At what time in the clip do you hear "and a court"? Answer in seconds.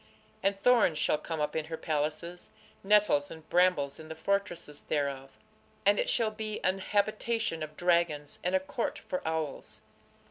8.43-8.97